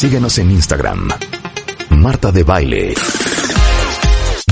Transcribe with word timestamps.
Síguenos 0.00 0.38
en 0.38 0.50
Instagram. 0.50 1.10
Marta 1.90 2.32
de 2.32 2.42
Baile. 2.42 2.94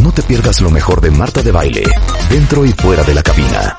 No 0.03 0.13
te 0.13 0.21
pierdas 0.21 0.61
lo 0.61 0.69
mejor 0.69 1.01
de 1.01 1.11
Marta 1.11 1.43
de 1.43 1.51
Baile, 1.51 1.85
dentro 2.29 2.67
y 2.67 2.73
fuera 2.73 3.03
de 3.03 3.15
la 3.15 3.23
cabina. 3.23 3.79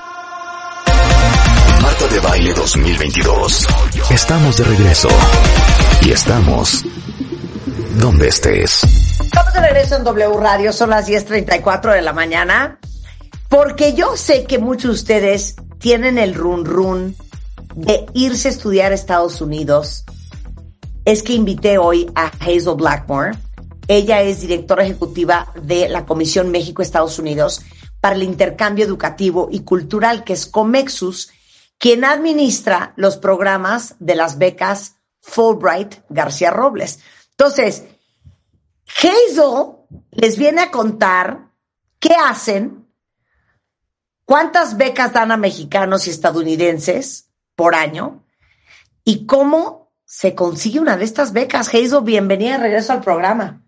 Marta 1.79 2.07
de 2.07 2.19
Baile 2.21 2.53
2022. 2.55 3.67
Estamos 4.09 4.57
de 4.57 4.63
regreso. 4.63 5.09
Y 6.01 6.09
estamos 6.09 6.83
donde 7.99 8.29
estés. 8.29 8.83
Estamos 9.21 9.53
de 9.53 9.61
regreso 9.61 9.95
en 9.97 10.03
W 10.05 10.37
Radio, 10.39 10.73
son 10.73 10.89
las 10.89 11.07
10.34 11.07 11.93
de 11.93 12.01
la 12.01 12.13
mañana, 12.13 12.79
porque 13.47 13.93
yo 13.93 14.17
sé 14.17 14.45
que 14.45 14.57
muchos 14.57 14.85
de 14.85 14.95
ustedes 14.95 15.55
tienen 15.77 16.17
el 16.17 16.33
run 16.33 16.65
run 16.65 17.15
de 17.75 18.07
irse 18.15 18.47
a 18.47 18.51
estudiar 18.51 18.91
a 18.91 18.95
Estados 18.95 19.39
Unidos. 19.39 20.03
Es 21.05 21.23
que 21.23 21.33
invité 21.33 21.77
hoy 21.77 22.11
a 22.15 22.27
Hazel 22.27 22.75
Blackmore. 22.75 23.31
Ella 23.87 24.21
es 24.21 24.41
directora 24.41 24.83
ejecutiva 24.83 25.51
de 25.61 25.89
la 25.89 26.05
Comisión 26.05 26.51
México-Estados 26.51 27.17
Unidos 27.17 27.61
para 28.01 28.15
el 28.15 28.23
Intercambio 28.23 28.85
Educativo 28.85 29.49
y 29.51 29.61
Cultural, 29.61 30.23
que 30.23 30.33
es 30.33 30.45
Comexus, 30.45 31.31
quien 31.77 32.05
administra 32.05 32.93
los 32.97 33.17
programas 33.17 33.95
de 33.99 34.15
las 34.15 34.37
becas 34.37 34.97
Fulbright 35.21 35.95
García 36.09 36.51
Robles. 36.51 36.99
Entonces, 37.31 37.85
Hazel 38.85 39.77
les 40.11 40.37
viene 40.37 40.61
a 40.61 40.71
contar 40.71 41.51
qué 41.99 42.13
hacen, 42.13 42.87
cuántas 44.25 44.77
becas 44.77 45.13
dan 45.13 45.31
a 45.31 45.37
mexicanos 45.37 46.07
y 46.07 46.09
estadounidenses 46.09 47.29
por 47.55 47.75
año 47.75 48.23
y 49.03 49.25
cómo 49.25 49.78
se 50.09 50.33
consigue 50.33 50.79
una 50.79 50.97
de 50.97 51.05
estas 51.05 51.33
becas. 51.33 51.67
Hazel, 51.67 52.01
bienvenida 52.01 52.53
de 52.53 52.63
regreso 52.63 52.93
al 52.93 53.01
programa. 53.01 53.61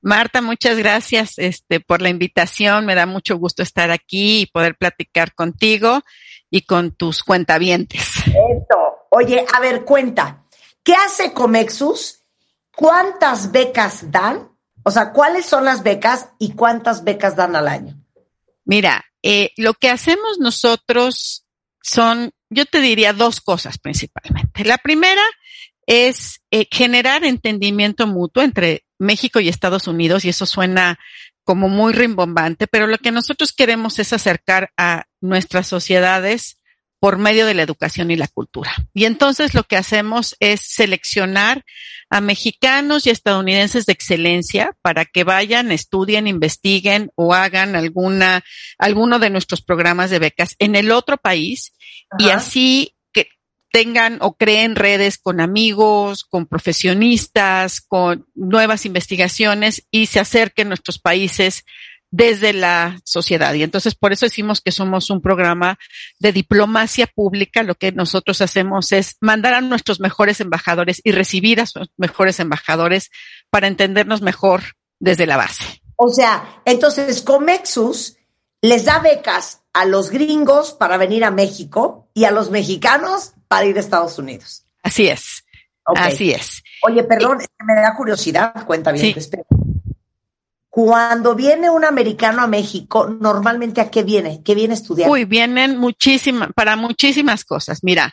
Marta, 0.00 0.42
muchas 0.42 0.76
gracias 0.78 1.38
este, 1.38 1.78
por 1.78 2.02
la 2.02 2.08
invitación. 2.08 2.86
Me 2.86 2.96
da 2.96 3.06
mucho 3.06 3.38
gusto 3.38 3.62
estar 3.62 3.92
aquí 3.92 4.40
y 4.40 4.46
poder 4.46 4.74
platicar 4.76 5.32
contigo 5.32 6.02
y 6.50 6.62
con 6.62 6.90
tus 6.90 7.22
cuentavientes. 7.22 8.02
Esto. 8.26 9.06
Oye, 9.10 9.46
a 9.54 9.60
ver, 9.60 9.84
cuenta. 9.84 10.42
¿Qué 10.82 10.92
hace 10.92 11.32
Comexus? 11.32 12.18
¿Cuántas 12.74 13.52
becas 13.52 14.10
dan? 14.10 14.50
O 14.82 14.90
sea, 14.90 15.12
¿cuáles 15.12 15.46
son 15.46 15.64
las 15.64 15.84
becas 15.84 16.30
y 16.40 16.54
cuántas 16.54 17.04
becas 17.04 17.36
dan 17.36 17.54
al 17.54 17.68
año? 17.68 17.94
Mira, 18.64 19.04
eh, 19.22 19.52
lo 19.56 19.74
que 19.74 19.88
hacemos 19.88 20.40
nosotros 20.40 21.46
son, 21.80 22.32
yo 22.50 22.66
te 22.66 22.80
diría 22.80 23.12
dos 23.12 23.40
cosas 23.40 23.78
principalmente. 23.78 24.64
La 24.64 24.78
primera 24.78 25.22
es 25.86 26.40
eh, 26.50 26.66
generar 26.70 27.24
entendimiento 27.24 28.06
mutuo 28.06 28.42
entre 28.42 28.84
México 28.98 29.40
y 29.40 29.48
Estados 29.48 29.88
Unidos, 29.88 30.24
y 30.24 30.30
eso 30.30 30.46
suena 30.46 30.98
como 31.44 31.68
muy 31.68 31.92
rimbombante, 31.92 32.66
pero 32.66 32.88
lo 32.88 32.98
que 32.98 33.12
nosotros 33.12 33.52
queremos 33.52 33.98
es 34.00 34.12
acercar 34.12 34.72
a 34.76 35.04
nuestras 35.20 35.68
sociedades 35.68 36.58
por 36.98 37.18
medio 37.18 37.46
de 37.46 37.54
la 37.54 37.62
educación 37.62 38.10
y 38.10 38.16
la 38.16 38.26
cultura. 38.26 38.74
Y 38.92 39.04
entonces 39.04 39.54
lo 39.54 39.62
que 39.62 39.76
hacemos 39.76 40.34
es 40.40 40.60
seleccionar 40.62 41.64
a 42.10 42.20
mexicanos 42.20 43.06
y 43.06 43.10
estadounidenses 43.10 43.86
de 43.86 43.92
excelencia 43.92 44.76
para 44.82 45.04
que 45.04 45.22
vayan, 45.22 45.70
estudien, 45.70 46.26
investiguen 46.26 47.10
o 47.14 47.34
hagan 47.34 47.76
alguna, 47.76 48.42
alguno 48.78 49.20
de 49.20 49.30
nuestros 49.30 49.62
programas 49.62 50.10
de 50.10 50.18
becas 50.18 50.56
en 50.58 50.74
el 50.74 50.90
otro 50.90 51.16
país 51.16 51.74
y 52.18 52.30
así 52.30 52.95
tengan 53.76 54.16
o 54.22 54.38
creen 54.38 54.74
redes 54.74 55.18
con 55.18 55.38
amigos, 55.38 56.24
con 56.24 56.46
profesionistas, 56.46 57.82
con 57.82 58.26
nuevas 58.34 58.86
investigaciones 58.86 59.86
y 59.90 60.06
se 60.06 60.18
acerquen 60.18 60.68
nuestros 60.68 60.98
países 60.98 61.62
desde 62.10 62.54
la 62.54 62.98
sociedad. 63.04 63.52
Y 63.52 63.62
entonces 63.62 63.94
por 63.94 64.14
eso 64.14 64.24
decimos 64.24 64.62
que 64.62 64.72
somos 64.72 65.10
un 65.10 65.20
programa 65.20 65.78
de 66.18 66.32
diplomacia 66.32 67.06
pública. 67.06 67.62
Lo 67.62 67.74
que 67.74 67.92
nosotros 67.92 68.40
hacemos 68.40 68.92
es 68.92 69.18
mandar 69.20 69.52
a 69.52 69.60
nuestros 69.60 70.00
mejores 70.00 70.40
embajadores 70.40 71.02
y 71.04 71.12
recibir 71.12 71.60
a 71.60 71.66
sus 71.66 71.90
mejores 71.98 72.40
embajadores 72.40 73.10
para 73.50 73.66
entendernos 73.66 74.22
mejor 74.22 74.62
desde 75.00 75.26
la 75.26 75.36
base. 75.36 75.82
O 75.96 76.08
sea, 76.08 76.62
entonces 76.64 77.20
Comexus 77.20 78.16
les 78.62 78.86
da 78.86 79.00
becas 79.00 79.60
a 79.74 79.84
los 79.84 80.08
gringos 80.08 80.72
para 80.72 80.96
venir 80.96 81.24
a 81.24 81.30
México 81.30 82.08
y 82.14 82.24
a 82.24 82.30
los 82.30 82.50
mexicanos 82.50 83.34
para 83.48 83.66
ir 83.66 83.76
a 83.76 83.80
Estados 83.80 84.18
Unidos. 84.18 84.64
Así 84.82 85.08
es. 85.08 85.44
Así 85.84 86.32
es. 86.32 86.62
Oye, 86.82 87.04
perdón, 87.04 87.38
me 87.64 87.74
da 87.74 87.94
curiosidad, 87.94 88.66
cuenta 88.66 88.92
bien. 88.92 89.14
Cuando 90.68 91.34
viene 91.34 91.70
un 91.70 91.84
americano 91.84 92.42
a 92.42 92.46
México, 92.46 93.08
normalmente 93.08 93.80
a 93.80 93.90
qué 93.90 94.02
viene? 94.02 94.42
¿Qué 94.44 94.54
viene 94.54 94.74
a 94.74 94.76
estudiar? 94.76 95.08
Uy, 95.08 95.24
vienen 95.24 95.78
muchísimas, 95.78 96.50
para 96.54 96.76
muchísimas 96.76 97.44
cosas. 97.44 97.82
Mira, 97.82 98.12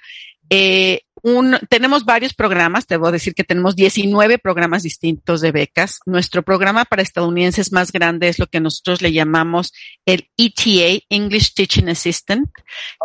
eh, 0.50 1.02
un, 1.24 1.58
tenemos 1.70 2.04
varios 2.04 2.34
programas, 2.34 2.86
te 2.86 2.98
voy 2.98 3.08
a 3.08 3.14
decir 3.14 3.34
que 3.34 3.46
tenemos 3.46 3.76
19 3.76 4.40
programas 4.40 4.84
distintos 4.84 5.40
de 5.40 5.52
becas. 5.52 6.00
Nuestro 6.06 6.44
programa 6.44 6.84
para 6.84 7.02
estadounidenses 7.02 7.72
más 7.72 7.92
grande 7.94 8.28
es 8.28 8.40
lo 8.40 8.48
que 8.48 8.60
nosotros 8.60 9.02
le 9.02 9.14
llamamos 9.14 9.72
el 10.06 10.30
ETA, 10.38 11.04
English 11.10 11.54
Teaching 11.54 11.88
Assistant, 11.88 12.50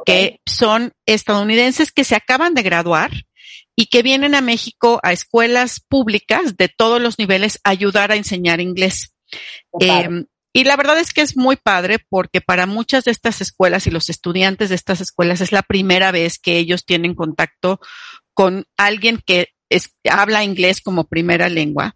que 0.04 0.40
son 0.44 0.92
estadounidenses 1.06 1.92
que 1.92 2.02
se 2.02 2.16
acaban 2.16 2.54
de 2.54 2.62
graduar 2.62 3.12
y 3.76 3.86
que 3.86 4.02
vienen 4.02 4.34
a 4.34 4.40
México 4.40 4.98
a 5.04 5.12
escuelas 5.12 5.78
públicas 5.78 6.56
de 6.56 6.68
todos 6.68 7.00
los 7.00 7.20
niveles 7.20 7.60
a 7.62 7.70
ayudar 7.70 8.10
a 8.10 8.16
enseñar 8.16 8.60
inglés. 8.60 9.14
Eh, 9.80 10.24
y 10.58 10.64
la 10.64 10.74
verdad 10.74 10.98
es 10.98 11.12
que 11.12 11.20
es 11.20 11.36
muy 11.36 11.54
padre 11.54 12.00
porque 12.08 12.40
para 12.40 12.66
muchas 12.66 13.04
de 13.04 13.12
estas 13.12 13.40
escuelas 13.40 13.86
y 13.86 13.92
los 13.92 14.10
estudiantes 14.10 14.70
de 14.70 14.74
estas 14.74 15.00
escuelas 15.00 15.40
es 15.40 15.52
la 15.52 15.62
primera 15.62 16.10
vez 16.10 16.40
que 16.40 16.58
ellos 16.58 16.84
tienen 16.84 17.14
contacto 17.14 17.78
con 18.34 18.66
alguien 18.76 19.22
que 19.24 19.50
habla 20.10 20.42
inglés 20.42 20.80
como 20.80 21.04
primera 21.04 21.48
lengua. 21.48 21.94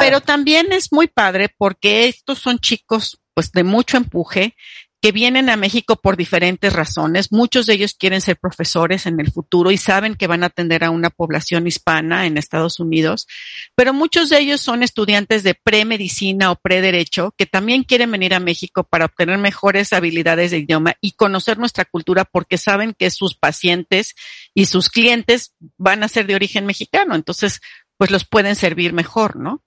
Pero 0.00 0.22
también 0.22 0.72
es 0.72 0.94
muy 0.94 1.08
padre 1.08 1.50
porque 1.54 2.08
estos 2.08 2.38
son 2.38 2.58
chicos 2.58 3.20
pues 3.34 3.52
de 3.52 3.64
mucho 3.64 3.98
empuje 3.98 4.54
que 5.00 5.12
vienen 5.12 5.48
a 5.48 5.56
México 5.56 5.96
por 5.96 6.16
diferentes 6.16 6.72
razones. 6.72 7.32
Muchos 7.32 7.66
de 7.66 7.74
ellos 7.74 7.94
quieren 7.94 8.20
ser 8.20 8.38
profesores 8.38 9.06
en 9.06 9.18
el 9.18 9.32
futuro 9.32 9.70
y 9.70 9.78
saben 9.78 10.14
que 10.14 10.26
van 10.26 10.42
a 10.42 10.46
atender 10.46 10.84
a 10.84 10.90
una 10.90 11.10
población 11.10 11.66
hispana 11.66 12.26
en 12.26 12.36
Estados 12.36 12.80
Unidos, 12.80 13.26
pero 13.74 13.94
muchos 13.94 14.28
de 14.28 14.38
ellos 14.38 14.60
son 14.60 14.82
estudiantes 14.82 15.42
de 15.42 15.54
premedicina 15.54 16.50
o 16.50 16.56
pre-derecho 16.56 17.34
que 17.36 17.46
también 17.46 17.84
quieren 17.84 18.10
venir 18.10 18.34
a 18.34 18.40
México 18.40 18.84
para 18.84 19.06
obtener 19.06 19.38
mejores 19.38 19.92
habilidades 19.92 20.50
de 20.50 20.58
idioma 20.58 20.94
y 21.00 21.12
conocer 21.12 21.58
nuestra 21.58 21.84
cultura 21.84 22.24
porque 22.24 22.58
saben 22.58 22.94
que 22.96 23.10
sus 23.10 23.34
pacientes 23.34 24.14
y 24.54 24.66
sus 24.66 24.90
clientes 24.90 25.54
van 25.78 26.02
a 26.02 26.08
ser 26.08 26.26
de 26.26 26.34
origen 26.34 26.66
mexicano. 26.66 27.14
Entonces, 27.14 27.60
pues 27.96 28.10
los 28.10 28.24
pueden 28.24 28.56
servir 28.56 28.92
mejor, 28.92 29.36
¿no? 29.36 29.62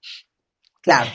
Claro. 0.80 1.10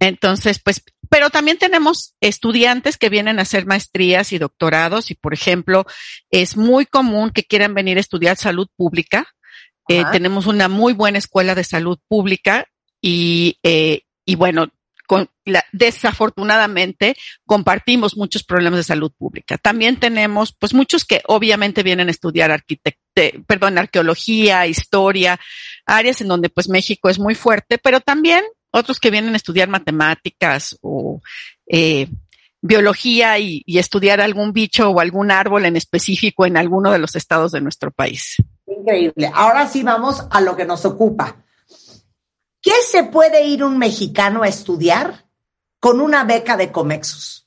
Entonces, 0.00 0.58
pues 0.58 0.82
pero 1.14 1.30
también 1.30 1.58
tenemos 1.58 2.16
estudiantes 2.20 2.96
que 2.96 3.08
vienen 3.08 3.38
a 3.38 3.42
hacer 3.42 3.66
maestrías 3.66 4.32
y 4.32 4.38
doctorados 4.38 5.12
y, 5.12 5.14
por 5.14 5.32
ejemplo, 5.32 5.86
es 6.28 6.56
muy 6.56 6.86
común 6.86 7.30
que 7.30 7.44
quieran 7.44 7.72
venir 7.72 7.98
a 7.98 8.00
estudiar 8.00 8.36
salud 8.36 8.66
pública. 8.74 9.24
Eh, 9.86 10.02
tenemos 10.10 10.46
una 10.46 10.66
muy 10.66 10.92
buena 10.92 11.18
escuela 11.18 11.54
de 11.54 11.62
salud 11.62 12.00
pública 12.08 12.66
y, 13.00 13.60
eh, 13.62 14.00
y 14.24 14.34
bueno, 14.34 14.72
con 15.06 15.30
la, 15.44 15.64
desafortunadamente 15.70 17.16
compartimos 17.46 18.16
muchos 18.16 18.42
problemas 18.42 18.78
de 18.78 18.84
salud 18.84 19.12
pública. 19.16 19.56
También 19.56 20.00
tenemos, 20.00 20.52
pues, 20.58 20.74
muchos 20.74 21.04
que 21.04 21.22
obviamente 21.28 21.84
vienen 21.84 22.08
a 22.08 22.10
estudiar 22.10 22.50
arquitectura, 22.50 23.44
perdón, 23.46 23.78
arqueología, 23.78 24.66
historia, 24.66 25.38
áreas 25.86 26.20
en 26.20 26.26
donde 26.26 26.48
pues 26.48 26.68
México 26.68 27.08
es 27.08 27.20
muy 27.20 27.36
fuerte, 27.36 27.78
pero 27.78 28.00
también 28.00 28.42
otros 28.74 28.98
que 28.98 29.10
vienen 29.10 29.34
a 29.34 29.36
estudiar 29.36 29.68
matemáticas 29.68 30.76
o 30.82 31.22
eh, 31.66 32.08
biología 32.60 33.38
y, 33.38 33.62
estudiar 33.66 34.20
algún 34.20 34.52
bicho 34.52 34.90
o 34.90 35.00
algún 35.00 35.30
árbol 35.30 35.64
en 35.64 35.76
específico 35.76 36.44
en 36.44 36.56
alguno 36.56 36.90
de 36.90 36.98
los 36.98 37.14
estados 37.14 37.52
de 37.52 37.60
nuestro 37.60 37.90
país. 37.90 38.36
Increíble. 38.66 39.30
Ahora 39.32 39.68
sí 39.68 39.82
vamos 39.82 40.24
a 40.30 40.40
lo 40.40 40.56
que 40.56 40.64
nos 40.64 40.84
ocupa. 40.84 41.36
¿Qué 42.60 42.72
se 42.90 43.04
puede 43.04 43.46
ir 43.46 43.62
un 43.62 43.78
mexicano 43.78 44.42
a 44.42 44.48
estudiar 44.48 45.26
con 45.78 46.00
una 46.00 46.24
beca 46.24 46.56
de 46.56 46.72
Comexus? 46.72 47.46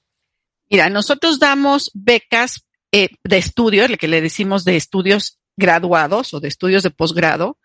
Mira, 0.69 0.89
nosotros 0.89 1.39
damos 1.39 1.91
becas 1.93 2.63
eh, 2.91 3.09
de 3.23 3.37
estudios, 3.37 3.89
lo 3.89 3.97
que 3.97 4.07
le 4.07 4.21
decimos 4.21 4.63
de 4.63 4.77
estudios 4.77 5.39
graduados 5.57 6.33
o 6.33 6.39
de 6.39 6.47
estudios 6.47 6.83
de 6.83 6.91
posgrado, 6.91 7.57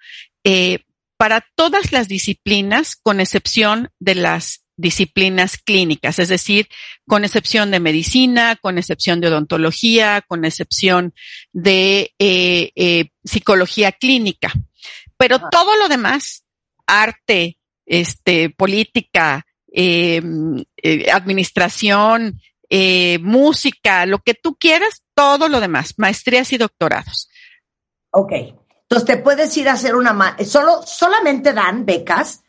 eh, 0.43 0.81
para 1.23 1.47
todas 1.55 1.93
las 1.93 2.09
disciplinas, 2.09 2.97
con 2.97 3.21
excepción 3.21 3.91
de 4.01 4.17
las 4.17 4.65
disciplinas 4.77 5.57
clínicas, 5.57 6.19
es 6.19 6.29
decir, 6.29 6.67
con 7.07 7.23
excepción 7.23 7.71
de 7.71 7.79
medicina, 7.79 8.57
con 8.61 8.77
excepción 8.77 9.21
de 9.21 9.29
odontología, 9.29 10.25
con 10.27 10.45
excepción 10.45 11.15
de 11.53 12.13
eh, 12.19 12.73
eh, 12.75 13.11
psicología 13.23 13.93
clínica. 13.93 14.53
Pero 15.17 15.39
todo 15.49 15.77
lo 15.77 15.87
demás 15.87 16.45
arte, 16.89 17.57
este, 17.87 18.51
política, 18.51 19.47
em, 19.73 20.65
eh, 20.83 21.09
administración, 21.09 22.41
eh, 22.69 23.21
música, 23.21 24.07
lo 24.07 24.19
que 24.19 24.35
tú 24.35 24.57
quieras, 24.57 25.05
todo 25.15 25.49
lo 25.49 25.61
demás, 25.61 25.95
maestrías 25.99 26.53
y 26.53 26.59
doctorados. 26.59 27.29
Ok. 28.11 28.33
Entonces 28.93 29.17
te 29.17 29.23
puedes 29.23 29.57
ir 29.57 29.71
a 29.71 29.73
hacer 29.73 29.95
una, 29.95 30.37
solo, 30.45 30.83
solamente 30.85 31.55
dan 31.55 31.87
becas 31.87 32.43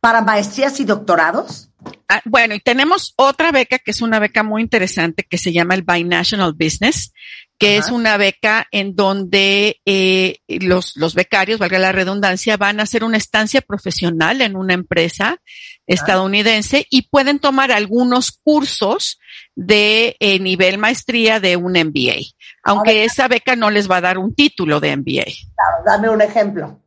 para 0.00 0.22
maestrías 0.22 0.80
y 0.80 0.86
doctorados. 0.86 1.68
Ah, 2.08 2.22
bueno, 2.24 2.54
y 2.54 2.60
tenemos 2.60 3.12
otra 3.16 3.52
beca 3.52 3.78
que 3.78 3.90
es 3.90 4.00
una 4.00 4.18
beca 4.18 4.42
muy 4.42 4.62
interesante 4.62 5.22
que 5.22 5.36
se 5.36 5.52
llama 5.52 5.74
el 5.74 5.82
Binational 5.82 6.54
Business, 6.54 7.12
que 7.58 7.76
es 7.76 7.90
una 7.90 8.16
beca 8.16 8.66
en 8.70 8.96
donde 8.96 9.82
eh, 9.84 10.38
los, 10.48 10.96
los 10.96 11.14
becarios, 11.14 11.58
valga 11.58 11.78
la 11.78 11.92
redundancia, 11.92 12.56
van 12.56 12.80
a 12.80 12.84
hacer 12.84 13.04
una 13.04 13.18
estancia 13.18 13.60
profesional 13.60 14.40
en 14.40 14.56
una 14.56 14.72
empresa 14.72 15.42
estadounidense 15.86 16.86
y 16.88 17.02
pueden 17.02 17.38
tomar 17.38 17.70
algunos 17.70 18.32
cursos 18.42 19.18
de 19.54 20.16
eh, 20.20 20.38
nivel 20.38 20.78
maestría 20.78 21.38
de 21.38 21.56
un 21.56 21.72
MBA, 21.72 22.16
aunque 22.62 23.04
esa 23.04 23.28
beca 23.28 23.56
no 23.56 23.70
les 23.70 23.90
va 23.90 23.96
a 23.96 24.00
dar 24.00 24.18
un 24.18 24.34
título 24.34 24.80
de 24.80 24.96
MBA. 24.96 25.24
Claro, 25.24 25.84
dame 25.84 26.08
un 26.08 26.22
ejemplo. 26.22 26.78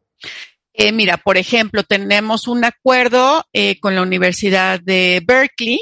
Eh, 0.77 0.91
mira, 0.91 1.15
por 1.15 1.37
ejemplo, 1.37 1.83
tenemos 1.83 2.49
un 2.49 2.65
acuerdo 2.65 3.45
eh, 3.53 3.79
con 3.79 3.95
la 3.95 4.01
Universidad 4.01 4.81
de 4.81 5.23
Berkeley 5.25 5.79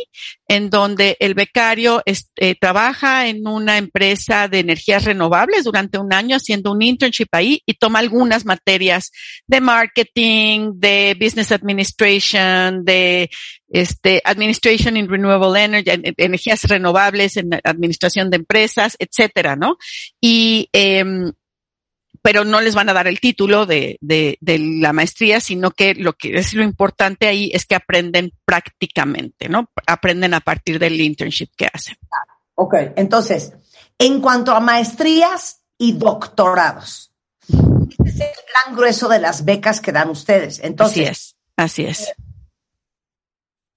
en 0.48 0.70
donde 0.70 1.18
el 1.20 1.34
becario 1.34 2.04
eh, 2.06 2.56
trabaja 2.62 3.28
en 3.28 3.48
una 3.48 3.80
empresa 3.80 4.48
de 4.48 4.60
energías 4.60 5.04
renovables 5.06 5.64
durante 5.64 5.98
un 5.98 6.14
año 6.14 6.36
haciendo 6.36 6.72
un 6.72 6.84
internship 6.84 7.30
ahí 7.32 7.64
y 7.66 7.74
toma 7.74 7.98
algunas 7.98 8.46
materias 8.46 9.12
de 9.48 9.62
marketing, 9.62 10.74
de 10.76 11.18
business 11.20 11.52
administration, 11.52 12.86
de 12.86 13.32
este, 13.70 14.22
administration 14.24 14.96
in 14.96 15.10
renewable 15.10 15.60
energy, 15.60 15.90
energías 16.18 16.66
renovables, 16.66 17.36
en 17.38 17.50
administración 17.64 18.30
de 18.30 18.38
empresas, 18.38 18.96
etcétera, 19.00 19.56
¿no? 19.56 19.78
Y 20.22 20.70
eh, 20.72 21.04
pero 22.24 22.46
no 22.46 22.62
les 22.62 22.74
van 22.74 22.90
a 22.90 22.94
dar 22.94 23.08
el 23.08 23.20
título 23.20 23.66
de, 23.66 23.98
de, 24.00 24.38
de, 24.40 24.58
la 24.58 24.94
maestría, 24.94 25.42
sino 25.42 25.72
que 25.72 25.94
lo 25.94 26.14
que 26.14 26.38
es 26.38 26.54
lo 26.54 26.64
importante 26.64 27.28
ahí 27.28 27.52
es 27.54 27.66
que 27.66 27.76
aprenden 27.76 28.32
prácticamente, 28.46 29.50
¿no? 29.50 29.70
Aprenden 29.86 30.34
a 30.34 30.40
partir 30.40 30.80
del 30.80 31.00
internship 31.02 31.50
que 31.58 31.68
hacen. 31.72 31.98
Ok, 32.56 32.76
entonces, 32.96 33.52
en 34.00 34.22
cuanto 34.22 34.54
a 34.54 34.62
maestrías 34.62 35.64
y 35.78 35.98
doctorados, 35.98 37.12
este 37.46 38.00
es 38.06 38.20
el 38.22 38.46
gran 38.54 38.78
grueso 38.78 39.10
de 39.10 39.20
las 39.20 39.44
becas 39.44 39.82
que 39.82 39.92
dan 39.92 40.10
ustedes. 40.10 40.62
Entonces, 40.64 40.96
así 40.98 41.12
es, 41.12 41.36
así 41.58 41.86
es. 41.86 42.14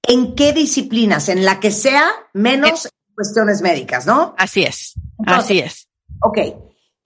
¿En 0.03 0.37
qué 0.37 0.53
disciplinas? 0.53 1.29
En 1.29 1.45
la 1.45 1.59
que 1.59 1.73
sea, 1.73 2.13
menos 2.33 2.89
cuestiones 3.17 3.61
médicas, 3.61 4.07
¿no? 4.07 4.37
Así 4.39 4.63
es, 4.63 4.95
entonces, 5.19 5.45
así 5.45 5.59
es. 5.59 5.89
Ok, 6.21 6.39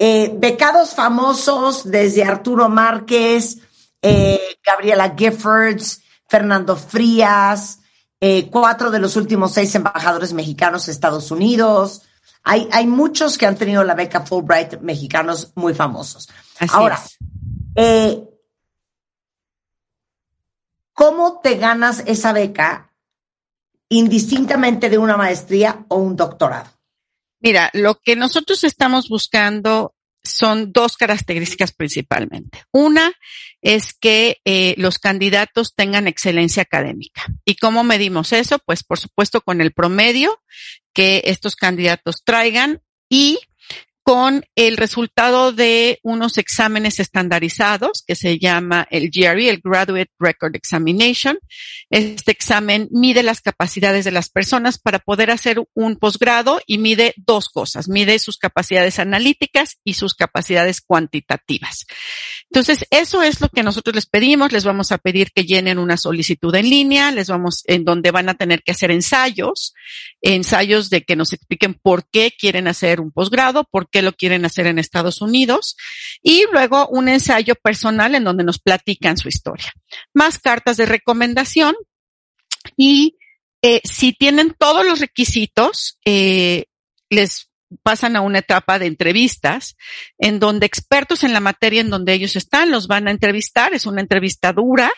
eh, 0.03 0.33
becados 0.35 0.95
famosos 0.95 1.89
desde 1.89 2.25
Arturo 2.25 2.71
Márquez, 2.71 3.59
eh, 4.01 4.57
Gabriela 4.65 5.15
Giffords, 5.15 6.03
Fernando 6.27 6.75
Frías, 6.75 7.81
eh, 8.19 8.49
cuatro 8.51 8.91
de 8.91 8.99
los 8.99 9.17
últimos 9.17 9.53
seis 9.53 9.75
embajadores 9.75 10.33
mexicanos 10.33 10.87
de 10.87 10.93
Estados 10.93 11.31
Unidos. 11.31 12.03
Hay, 12.43 12.67
hay 12.73 12.87
muchos 12.87 13.37
que 13.37 13.45
han 13.45 13.57
tenido 13.57 13.85
la 13.85 13.95
beca 13.95 14.23
Fulbright 14.23 14.81
mexicanos 14.81 15.53
muy 15.55 15.75
famosos. 15.75 16.31
Así 16.59 16.73
Ahora, 16.75 16.99
eh, 17.75 18.27
¿cómo 20.95 21.41
te 21.41 21.57
ganas 21.57 22.03
esa 22.07 22.33
beca 22.33 22.91
indistintamente 23.91 24.89
de 24.89 24.97
una 24.97 25.19
maestría 25.19 25.85
o 25.89 25.97
un 25.97 26.17
doctorado? 26.17 26.71
Mira, 27.41 27.71
lo 27.73 28.01
que 28.01 28.17
nosotros 28.17 28.65
estamos 28.65 29.09
buscando 29.09 29.95
son 30.23 30.73
dos 30.73 30.97
características 30.97 31.73
principalmente. 31.73 32.63
Una 32.73 33.13
es 33.63 33.95
que 33.95 34.39
eh, 34.45 34.75
los 34.77 34.99
candidatos 34.99 35.75
tengan 35.75 36.07
excelencia 36.07 36.63
académica. 36.63 37.27
¿Y 37.45 37.57
cómo 37.57 37.85
medimos 37.85 38.33
eso? 38.33 38.59
Pues 38.59 38.85
por 38.85 38.99
supuesto 38.99 39.41
con 39.41 39.61
el 39.61 39.73
promedio 39.73 40.41
que 40.93 41.23
estos 41.27 41.57
candidatos 41.57 42.23
traigan 42.25 42.83
y 43.09 43.39
con 44.11 44.45
el 44.57 44.77
resultado 44.77 45.53
de 45.53 46.01
unos 46.03 46.37
exámenes 46.37 46.99
estandarizados 46.99 48.03
que 48.05 48.17
se 48.17 48.41
llama 48.41 48.85
el 48.91 49.09
GRE, 49.09 49.49
el 49.49 49.61
Graduate 49.63 50.11
Record 50.19 50.57
Examination. 50.57 51.39
Este 51.91 52.33
examen 52.33 52.89
mide 52.91 53.23
las 53.23 53.41
capacidades 53.41 54.05
de 54.05 54.11
las 54.11 54.29
personas 54.29 54.81
para 54.81 54.99
poder 54.99 55.31
hacer 55.31 55.63
un 55.75 55.95
posgrado 55.95 56.61
y 56.67 56.79
mide 56.79 57.15
dos 57.19 57.51
cosas. 57.51 57.89
Mide 57.89 58.19
sus 58.19 58.37
capacidades 58.37 58.99
analíticas 58.99 59.79
y 59.85 59.95
sus 59.95 60.15
capacidades 60.15 60.81
cuantitativas. 60.81 61.87
Entonces, 62.51 62.89
eso 62.91 63.23
es 63.23 63.41
lo 63.41 63.49
que 63.49 63.63
nosotros 63.63 63.95
les 63.95 64.07
pedimos. 64.07 64.51
Les 64.51 64.65
vamos 64.65 64.91
a 64.91 64.99
pedir 64.99 65.31
que 65.33 65.45
llenen 65.45 65.79
una 65.79 65.97
solicitud 65.97 66.53
en 66.57 66.69
línea, 66.69 67.13
les 67.13 67.29
vamos, 67.29 67.63
en 67.67 67.85
donde 67.85 68.11
van 68.11 68.29
a 68.29 68.35
tener 68.35 68.65
que 68.65 68.73
hacer 68.73 68.91
ensayos, 68.91 69.73
ensayos 70.21 70.91
de 70.91 71.03
que 71.03 71.15
nos 71.15 71.33
expliquen 71.33 71.75
por 71.75 72.11
qué 72.11 72.33
quieren 72.37 72.67
hacer 72.67 73.01
un 73.01 73.13
posgrado, 73.13 73.63
por 73.71 73.89
qué 73.89 74.00
lo 74.03 74.13
quieren 74.13 74.45
hacer 74.45 74.67
en 74.67 74.79
Estados 74.79 75.21
Unidos 75.21 75.77
y 76.23 76.45
luego 76.53 76.89
un 76.89 77.09
ensayo 77.09 77.55
personal 77.55 78.15
en 78.15 78.25
donde 78.25 78.45
nos 78.45 78.59
platican 78.59 79.17
su 79.17 79.29
historia. 79.29 79.73
Más 80.15 80.39
cartas 80.39 80.77
de 80.77 80.87
recomendación 80.87 81.75
y 82.77 83.17
eh, 83.63 83.81
si 83.85 84.13
tienen 84.13 84.55
todos 84.59 84.87
los 84.87 85.01
requisitos, 85.01 85.99
eh, 86.05 86.65
les 87.11 87.51
pasan 87.83 88.17
a 88.17 88.21
una 88.21 88.39
etapa 88.39 88.79
de 88.79 88.87
entrevistas 88.87 89.77
en 90.19 90.41
donde 90.41 90.67
expertos 90.67 91.23
en 91.23 91.33
la 91.33 91.41
materia 91.41 91.81
en 91.81 91.91
donde 91.91 92.15
ellos 92.15 92.37
están 92.37 92.71
los 92.71 92.89
van 92.89 93.09
a 93.09 93.11
entrevistar. 93.11 93.75
Es 93.75 93.87
una 93.87 94.01
entrevista 94.01 94.53
dura, 94.53 94.91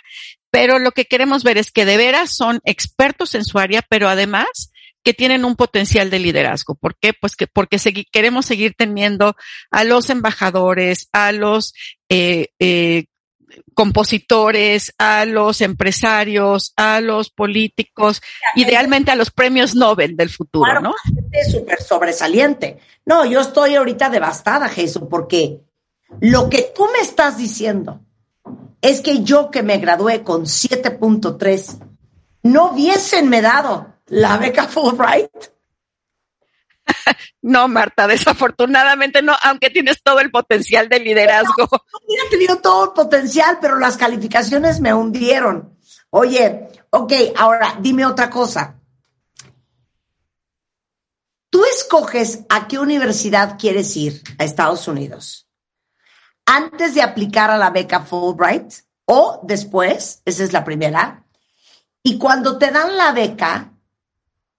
pero 0.50 0.78
lo 0.78 0.92
que 0.92 1.04
queremos 1.04 1.44
ver 1.44 1.58
es 1.58 1.70
que 1.70 1.84
de 1.84 1.96
veras 1.96 2.34
son 2.34 2.60
expertos 2.64 3.34
en 3.34 3.44
su 3.44 3.58
área, 3.58 3.82
pero 3.88 4.08
además 4.08 4.71
que 5.02 5.14
tienen 5.14 5.44
un 5.44 5.56
potencial 5.56 6.10
de 6.10 6.18
liderazgo. 6.18 6.74
¿Por 6.74 6.96
qué? 6.96 7.12
Pues 7.12 7.36
que 7.36 7.46
porque 7.46 7.78
segui 7.78 8.04
queremos 8.04 8.46
seguir 8.46 8.74
teniendo 8.76 9.34
a 9.70 9.84
los 9.84 10.10
embajadores, 10.10 11.08
a 11.12 11.32
los 11.32 11.74
eh, 12.08 12.48
eh, 12.58 13.06
compositores, 13.74 14.94
a 14.98 15.24
los 15.24 15.60
empresarios, 15.60 16.72
a 16.76 17.00
los 17.00 17.30
políticos, 17.30 18.22
idealmente 18.54 19.10
a 19.10 19.16
los 19.16 19.30
premios 19.30 19.74
Nobel 19.74 20.16
del 20.16 20.30
futuro, 20.30 20.64
claro, 20.64 20.80
¿no? 20.80 20.94
Es 21.30 21.52
súper 21.52 21.82
sobresaliente. 21.82 22.78
No, 23.04 23.24
yo 23.24 23.40
estoy 23.40 23.74
ahorita 23.74 24.08
devastada, 24.08 24.68
Jesús, 24.68 25.04
porque 25.10 25.60
lo 26.20 26.48
que 26.48 26.72
tú 26.74 26.86
me 26.92 27.00
estás 27.00 27.36
diciendo 27.36 28.00
es 28.80 29.00
que 29.00 29.22
yo 29.22 29.50
que 29.50 29.62
me 29.62 29.78
gradué 29.78 30.22
con 30.22 30.44
7.3 30.44 31.78
no 32.42 32.72
hubiesen 32.72 33.28
me 33.28 33.40
dado 33.40 33.91
la 34.06 34.36
beca 34.38 34.66
Fulbright. 34.66 35.30
No, 37.42 37.66
Marta, 37.66 38.06
desafortunadamente 38.06 39.20
no, 39.20 39.34
aunque 39.42 39.70
tienes 39.70 40.00
todo 40.02 40.20
el 40.20 40.30
potencial 40.30 40.88
de 40.88 41.00
liderazgo. 41.00 41.68
No, 41.72 41.98
hubiera 42.06 42.28
tenido 42.30 42.58
todo 42.58 42.84
el 42.84 42.90
potencial, 42.92 43.58
pero 43.60 43.78
las 43.78 43.96
calificaciones 43.96 44.80
me 44.80 44.94
hundieron. 44.94 45.76
Oye, 46.10 46.68
ok, 46.90 47.12
ahora 47.36 47.76
dime 47.80 48.06
otra 48.06 48.30
cosa. 48.30 48.78
Tú 51.50 51.64
escoges 51.64 52.40
a 52.48 52.68
qué 52.68 52.78
universidad 52.78 53.58
quieres 53.58 53.96
ir 53.96 54.22
a 54.38 54.44
Estados 54.44 54.86
Unidos 54.86 55.48
antes 56.46 56.94
de 56.94 57.02
aplicar 57.02 57.50
a 57.50 57.58
la 57.58 57.70
beca 57.70 58.00
Fulbright 58.00 58.72
o 59.04 59.40
después, 59.42 60.22
esa 60.24 60.44
es 60.44 60.52
la 60.52 60.64
primera. 60.64 61.24
Y 62.02 62.18
cuando 62.18 62.58
te 62.58 62.70
dan 62.70 62.96
la 62.96 63.12
beca, 63.12 63.71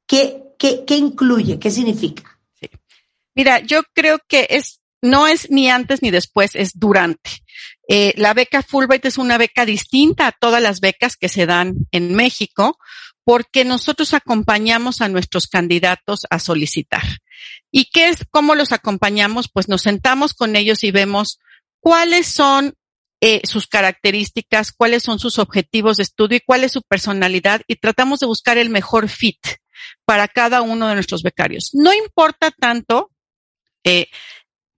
¿qué, 0.08 0.44
qué, 0.58 0.84
qué 0.86 0.96
incluye? 0.96 1.60
¿Qué 1.60 1.72
significa? 1.72 2.40
Sí. 2.60 2.70
Mira, 3.36 3.60
yo 3.60 3.82
creo 3.94 4.20
que 4.28 4.48
es, 4.50 4.82
no 5.02 5.28
es 5.28 5.50
ni 5.50 5.70
antes 5.70 6.02
ni 6.02 6.12
después, 6.12 6.56
es 6.56 6.80
durante. 6.80 7.44
Eh, 7.88 8.14
la 8.18 8.34
beca 8.34 8.64
Fulbright 8.64 9.06
es 9.06 9.18
una 9.18 9.38
beca 9.38 9.66
distinta 9.66 10.28
a 10.28 10.32
todas 10.32 10.62
las 10.62 10.80
becas 10.80 11.18
que 11.18 11.30
se 11.30 11.46
dan 11.46 11.76
en 11.92 12.16
México 12.16 12.78
porque 13.26 13.66
nosotros 13.66 14.14
acompañamos 14.14 15.02
a 15.02 15.10
nuestros 15.10 15.48
candidatos 15.48 16.26
a 16.30 16.40
solicitar. 16.40 17.04
¿Y 17.72 17.86
qué 17.86 18.10
es, 18.10 18.26
cómo 18.30 18.56
los 18.56 18.72
acompañamos? 18.72 19.50
Pues 19.52 19.68
nos 19.68 19.82
sentamos 19.82 20.34
con 20.34 20.56
ellos 20.56 20.84
y 20.84 20.92
vemos 20.92 21.40
cuáles 21.80 22.28
son 22.28 22.74
eh, 23.22 23.42
sus 23.46 23.68
características, 23.68 24.72
cuáles 24.72 25.04
son 25.04 25.20
sus 25.20 25.40
objetivos 25.40 25.98
de 25.98 26.04
estudio 26.04 26.38
y 26.38 26.42
cuál 26.46 26.64
es 26.64 26.74
su 26.74 26.82
personalidad 26.82 27.62
y 27.68 27.78
tratamos 27.78 28.20
de 28.20 28.28
buscar 28.28 28.58
el 28.58 28.70
mejor 28.70 29.10
fit 29.10 29.40
para 30.06 30.28
cada 30.28 30.62
uno 30.62 30.88
de 30.88 30.96
nuestros 30.96 31.24
becarios. 31.24 31.72
No 31.74 31.94
importa 31.94 32.52
tanto 32.52 33.12
eh, 33.84 34.08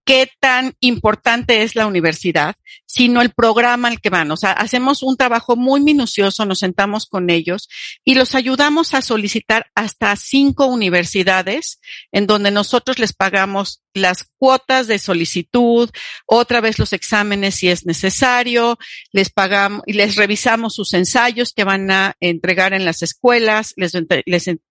qué 0.06 0.30
tan 0.40 0.76
importante 0.80 1.64
es 1.64 1.76
la 1.76 1.88
universidad, 1.88 2.56
sino 2.86 3.22
el 3.22 3.32
programa 3.32 3.88
al 3.88 4.00
que 4.00 4.12
van. 4.12 4.32
O 4.32 4.38
sea, 4.38 4.52
hacemos 4.52 5.02
un 5.02 5.18
trabajo 5.18 5.56
muy 5.56 5.82
minucioso, 5.82 6.46
nos 6.46 6.60
sentamos 6.60 7.08
con 7.08 7.30
ellos 7.30 7.68
y 8.04 8.14
los 8.14 8.36
ayudamos 8.36 8.94
a 8.94 9.02
solicitar 9.02 9.72
hasta 9.74 10.16
cinco 10.16 10.68
universidades 10.68 11.80
en 12.12 12.28
donde 12.28 12.52
nosotros 12.52 13.00
les 13.00 13.14
pagamos 13.14 13.82
las 13.94 14.30
cuotas 14.38 14.88
de 14.88 15.00
solicitud, 15.00 15.90
otra 16.26 16.62
vez 16.62 16.78
los 16.78 16.94
exámenes 16.94 17.56
si 17.56 17.70
es 17.70 17.86
necesario, 17.86 18.78
les 19.12 19.32
pagamos 19.32 19.82
y 19.88 19.94
les 19.94 20.16
revisamos 20.16 20.76
sus 20.76 20.94
ensayos 20.94 21.54
que 21.54 21.64
van 21.64 21.90
a 21.90 22.16
entregar 22.20 22.74
en 22.74 22.86
las 22.86 23.02
escuelas, 23.02 23.74
les, 23.78 23.94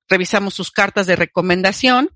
revisamos 0.09 0.55
sus 0.55 0.71
cartas 0.71 1.07
de 1.07 1.17
recomendación 1.17 2.11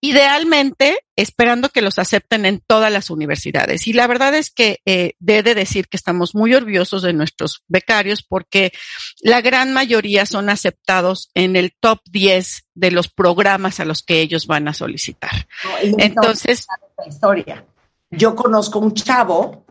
idealmente 0.00 0.98
esperando 1.16 1.70
que 1.70 1.82
los 1.82 1.98
acepten 1.98 2.46
en 2.46 2.60
todas 2.64 2.92
las 2.92 3.10
universidades. 3.10 3.86
Y 3.88 3.92
la 3.92 4.06
verdad 4.06 4.34
es 4.34 4.50
que 4.50 4.80
eh, 4.86 5.14
debe 5.18 5.54
decir 5.54 5.88
que 5.88 5.96
estamos 5.96 6.34
muy 6.34 6.54
orgullosos 6.54 7.02
de 7.02 7.12
nuestros 7.12 7.64
becarios 7.66 8.22
porque 8.22 8.72
la 9.20 9.40
gran 9.40 9.72
mayoría 9.72 10.26
son 10.26 10.50
aceptados 10.50 11.30
en 11.34 11.56
el 11.56 11.74
top 11.80 12.00
10 12.10 12.66
de 12.74 12.90
los 12.92 13.08
programas 13.08 13.80
a 13.80 13.84
los 13.84 14.02
que 14.02 14.20
ellos 14.20 14.46
van 14.46 14.68
a 14.68 14.74
solicitar. 14.74 15.48
Entonces, 15.82 16.66
historia. 17.06 17.64
Yo 18.10 18.34
conozco 18.36 18.78
un 18.78 18.94
chavo 18.94 19.66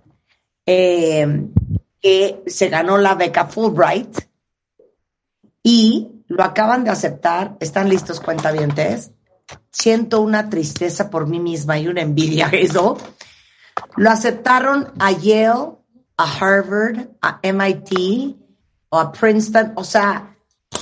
eh, 0.65 1.25
que 2.01 2.43
se 2.45 2.67
ganó 2.67 2.97
la 2.97 3.15
beca 3.15 3.45
Fulbright 3.45 4.19
y 5.63 6.09
lo 6.27 6.43
acaban 6.43 6.83
de 6.83 6.91
aceptar. 6.91 7.55
¿Están 7.61 7.87
listos, 7.89 8.19
cuentavientes? 8.19 9.11
Siento 9.71 10.21
una 10.21 10.49
tristeza 10.49 11.09
por 11.09 11.27
mí 11.27 11.39
misma 11.39 11.77
y 11.77 11.87
una 11.87 12.01
envidia 12.01 12.49
eso. 12.51 12.97
Lo 13.95 14.09
aceptaron 14.09 14.91
a 14.99 15.11
Yale, 15.11 15.77
a 16.17 16.37
Harvard, 16.39 17.09
a 17.21 17.39
MIT 17.43 18.35
o 18.89 18.99
a 18.99 19.11
Princeton, 19.11 19.73
o 19.75 19.83
sea, 19.83 20.35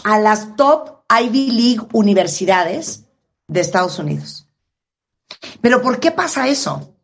a 0.03 0.19
las 0.19 0.55
top 0.55 1.03
Ivy 1.09 1.51
League 1.51 1.87
universidades 1.93 3.05
de 3.47 3.59
Estados 3.59 3.99
Unidos. 3.99 4.47
Pero 5.61 5.81
¿por 5.81 5.99
qué 5.99 6.11
pasa 6.11 6.47
eso? 6.47 6.95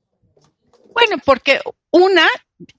Bueno, 0.94 1.18
porque 1.26 1.60
una, 1.92 2.28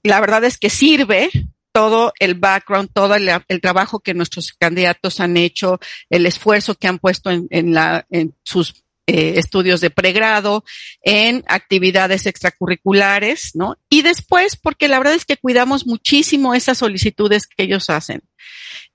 la 0.03 0.19
verdad 0.19 0.43
es 0.43 0.57
que 0.57 0.69
sirve 0.69 1.29
todo 1.73 2.13
el 2.19 2.35
background, 2.35 2.89
todo 2.93 3.15
el, 3.15 3.61
trabajo 3.61 3.99
que 3.99 4.13
nuestros 4.13 4.53
candidatos 4.53 5.19
han 5.19 5.35
hecho, 5.35 5.79
el 6.09 6.25
esfuerzo 6.25 6.75
que 6.75 6.87
han 6.87 6.99
puesto 6.99 7.29
en, 7.31 7.73
la, 7.73 8.05
sus 8.43 8.83
eh, 9.07 9.33
estudios 9.37 9.81
de 9.81 9.89
pregrado, 9.89 10.63
en 11.01 11.43
actividades 11.47 12.25
extracurriculares, 12.27 13.51
¿no? 13.55 13.75
Y 13.89 14.03
después, 14.03 14.55
porque 14.55 14.87
la 14.87 14.99
verdad 14.99 15.15
es 15.15 15.25
que 15.25 15.35
cuidamos 15.35 15.85
muchísimo 15.85 16.53
esas 16.53 16.77
solicitudes 16.77 17.47
que 17.47 17.63
ellos 17.63 17.89
hacen. 17.89 18.21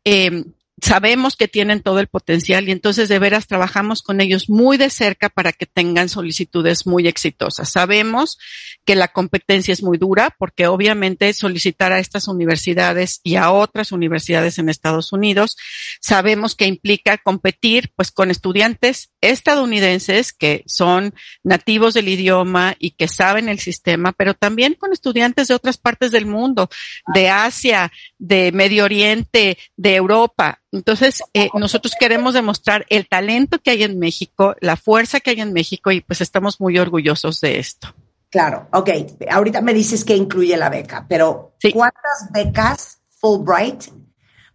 Eh, 0.04 0.44
sabemos 0.80 1.36
que 1.36 1.48
tienen 1.48 1.82
todo 1.82 2.00
el 2.00 2.08
potencial 2.08 2.68
y 2.68 2.72
entonces 2.72 3.08
de 3.08 3.18
veras 3.18 3.46
trabajamos 3.46 4.02
con 4.02 4.20
ellos 4.20 4.48
muy 4.48 4.76
de 4.76 4.90
cerca 4.90 5.28
para 5.28 5.52
que 5.52 5.66
tengan 5.66 6.08
solicitudes 6.08 6.86
muy 6.86 7.08
exitosas. 7.08 7.70
Sabemos 7.70 8.38
que 8.84 8.94
la 8.94 9.08
competencia 9.08 9.72
es 9.72 9.82
muy 9.82 9.98
dura 9.98 10.34
porque 10.38 10.66
obviamente 10.66 11.32
solicitar 11.32 11.92
a 11.92 11.98
estas 11.98 12.28
universidades 12.28 13.20
y 13.22 13.36
a 13.36 13.50
otras 13.50 13.92
universidades 13.92 14.58
en 14.58 14.68
Estados 14.68 15.12
Unidos, 15.12 15.56
sabemos 16.00 16.54
que 16.54 16.66
implica 16.66 17.18
competir 17.18 17.92
pues 17.96 18.10
con 18.10 18.30
estudiantes 18.30 19.10
estadounidenses 19.20 20.32
que 20.32 20.62
son 20.66 21.14
nativos 21.42 21.94
del 21.94 22.08
idioma 22.08 22.76
y 22.78 22.92
que 22.92 23.08
saben 23.08 23.48
el 23.48 23.58
sistema, 23.58 24.12
pero 24.12 24.34
también 24.34 24.74
con 24.74 24.92
estudiantes 24.92 25.48
de 25.48 25.54
otras 25.54 25.76
partes 25.76 26.12
del 26.12 26.26
mundo, 26.26 26.68
de 27.14 27.28
Asia, 27.28 27.92
de 28.18 28.52
Medio 28.52 28.84
Oriente, 28.84 29.58
de 29.76 29.96
Europa. 29.96 30.60
Entonces, 30.70 31.22
eh, 31.32 31.48
nosotros 31.54 31.94
queremos 31.98 32.34
demostrar 32.34 32.84
el 32.90 33.08
talento 33.08 33.58
que 33.58 33.70
hay 33.70 33.84
en 33.84 33.98
México, 33.98 34.54
la 34.60 34.76
fuerza 34.76 35.20
que 35.20 35.30
hay 35.30 35.40
en 35.40 35.52
México 35.52 35.90
y 35.90 36.00
pues 36.02 36.20
estamos 36.20 36.60
muy 36.60 36.78
orgullosos 36.78 37.40
de 37.40 37.58
esto. 37.58 37.94
Claro, 38.30 38.68
ok. 38.72 38.90
Ahorita 39.30 39.62
me 39.62 39.72
dices 39.72 40.04
que 40.04 40.14
incluye 40.14 40.56
la 40.56 40.68
beca, 40.68 41.06
pero 41.08 41.54
¿cuántas 41.72 42.30
becas 42.30 42.98
Fulbright 43.08 43.84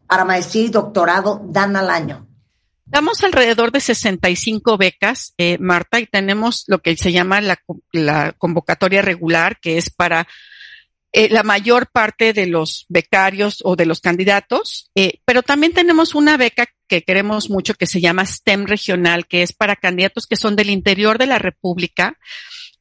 para 0.06 0.26
maestría 0.26 0.66
y 0.66 0.70
doctorado 0.70 1.42
dan 1.46 1.76
al 1.76 1.90
año? 1.90 2.28
Damos 2.86 3.24
alrededor 3.24 3.72
de 3.72 3.80
65 3.80 4.78
becas, 4.78 5.34
eh, 5.40 5.58
Marta, 5.58 6.00
y 6.00 6.06
tenemos 6.06 6.66
lo 6.68 6.80
que 6.80 6.96
se 6.96 7.12
llama 7.12 7.42
la, 7.42 7.58
la 7.92 8.34
convocatoria 8.34 9.02
regular, 9.02 9.60
que 9.60 9.80
es 9.80 9.90
para 9.90 10.28
eh, 11.16 11.30
la 11.30 11.44
mayor 11.44 11.92
parte 11.92 12.34
de 12.34 12.48
los 12.48 12.88
becarios 12.90 13.60
o 13.64 13.76
de 13.76 13.86
los 13.86 14.02
candidatos, 14.02 14.90
eh, 14.96 15.20
pero 15.26 15.44
también 15.44 15.72
tenemos 15.72 16.16
una 16.16 16.38
beca 16.38 16.68
que 16.88 17.04
queremos 17.04 17.52
mucho 17.52 17.76
que 17.76 17.86
se 17.86 18.02
llama 18.02 18.26
STEM 18.26 18.66
regional, 18.66 19.28
que 19.28 19.44
es 19.44 19.54
para 19.54 19.76
candidatos 19.76 20.26
que 20.26 20.36
son 20.36 20.56
del 20.56 20.72
interior 20.72 21.20
de 21.20 21.28
la 21.28 21.38
República 21.38 22.18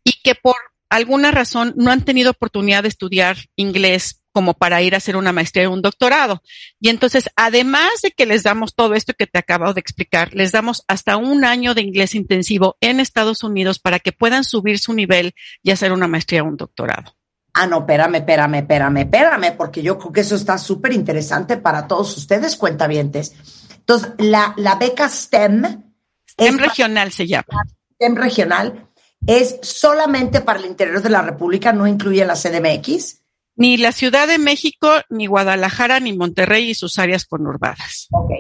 y 0.03 0.15
que 0.25 0.35
por 0.35 0.57
alguna 0.89 1.31
razón 1.31 1.75
no 1.77 1.91
han 1.91 2.07
tenido 2.07 2.31
oportunidad 2.31 2.83
de 2.83 2.89
estudiar 2.89 3.37
inglés 3.55 4.23
como 4.33 4.55
para 4.55 4.81
ir 4.81 4.95
a 4.95 4.97
hacer 4.97 5.17
una 5.17 5.33
maestría 5.33 5.69
o 5.69 5.73
un 5.75 5.83
doctorado. 5.83 6.43
Y 6.81 6.89
entonces, 6.89 7.29
además 7.37 7.91
de 8.03 8.13
que 8.13 8.25
les 8.25 8.43
damos 8.43 8.75
todo 8.75 8.95
esto 8.95 9.13
que 9.13 9.27
te 9.27 9.39
acabo 9.39 9.75
de 9.75 9.81
explicar, 9.81 10.35
les 10.35 10.53
damos 10.53 10.85
hasta 10.89 11.19
un 11.19 11.45
año 11.45 11.75
de 11.75 11.83
inglés 11.83 12.15
intensivo 12.15 12.79
en 12.81 12.99
Estados 12.99 13.43
Unidos 13.43 13.79
para 13.79 13.99
que 13.99 14.13
puedan 14.13 14.45
subir 14.45 14.79
su 14.79 14.95
nivel 14.95 15.35
y 15.63 15.71
hacer 15.71 15.93
una 15.93 16.09
maestría 16.09 16.43
o 16.43 16.47
un 16.47 16.57
doctorado. 16.57 17.15
Ah, 17.55 17.67
no, 17.67 17.81
espérame, 17.81 18.17
espérame, 18.17 18.55
espérame, 18.57 18.97
espérame, 18.99 19.57
porque 19.57 19.83
yo 19.83 19.99
creo 19.99 20.13
que 20.13 20.21
eso 20.21 20.37
está 20.37 20.57
súper 20.57 20.93
interesante 20.93 21.59
para 21.59 21.87
todos 21.87 22.17
ustedes, 22.17 22.57
cuentavientes. 22.57 23.35
Entonces, 23.77 24.13
la, 24.19 24.55
la 24.57 24.77
beca 24.77 25.09
STEM. 25.09 25.83
STEM 26.27 26.59
regional 26.59 27.13
se 27.13 27.27
llama. 27.27 27.47
STEM 27.95 28.17
regional 28.17 28.89
es 29.27 29.59
solamente 29.63 30.41
para 30.41 30.61
el 30.61 30.67
interior 30.67 31.03
de 31.03 31.11
la 31.11 31.23
República, 31.23 31.73
no 31.73 31.87
incluye 31.87 32.25
la 32.25 32.35
CDMX. 32.35 33.21
Ni 33.57 33.77
la 33.77 33.93
Ciudad 33.93 34.27
de 34.27 34.39
México, 34.39 34.89
ni 35.11 35.27
Guadalajara, 35.27 36.01
ni 36.01 36.17
Monterrey 36.17 36.71
y 36.71 36.75
sus 36.75 36.99
áreas 36.99 37.27
conurbadas. 37.27 38.09
Ok. 38.13 38.31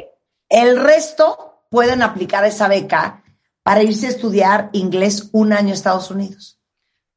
El 0.49 0.81
resto 0.81 1.67
pueden 1.71 2.03
aplicar 2.03 2.45
esa 2.45 2.67
beca 2.67 3.23
para 3.63 3.83
irse 3.83 4.07
a 4.07 4.11
estudiar 4.11 4.71
inglés 4.73 5.29
un 5.33 5.53
año 5.53 5.71
a 5.71 5.75
Estados 5.75 6.11
Unidos. 6.11 6.59